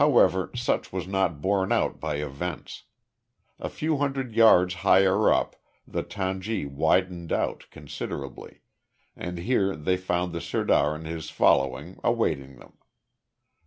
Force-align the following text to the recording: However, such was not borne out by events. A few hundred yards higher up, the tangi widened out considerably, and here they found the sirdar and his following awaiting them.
However, 0.00 0.50
such 0.54 0.90
was 0.90 1.06
not 1.06 1.42
borne 1.42 1.70
out 1.70 2.00
by 2.00 2.14
events. 2.14 2.84
A 3.58 3.68
few 3.68 3.98
hundred 3.98 4.34
yards 4.34 4.76
higher 4.88 5.30
up, 5.30 5.54
the 5.86 6.02
tangi 6.02 6.64
widened 6.64 7.30
out 7.30 7.66
considerably, 7.70 8.62
and 9.14 9.36
here 9.36 9.76
they 9.76 9.98
found 9.98 10.32
the 10.32 10.40
sirdar 10.40 10.94
and 10.94 11.06
his 11.06 11.28
following 11.28 12.00
awaiting 12.02 12.56
them. 12.56 12.78